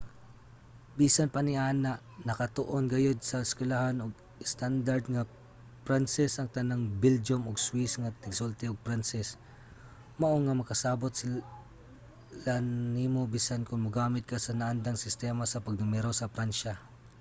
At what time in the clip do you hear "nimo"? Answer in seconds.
12.97-13.21